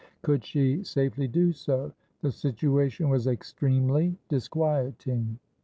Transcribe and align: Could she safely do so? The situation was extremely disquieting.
Could 0.23 0.43
she 0.43 0.83
safely 0.83 1.27
do 1.27 1.51
so? 1.53 1.91
The 2.23 2.31
situation 2.31 3.07
was 3.07 3.27
extremely 3.27 4.17
disquieting. 4.29 5.37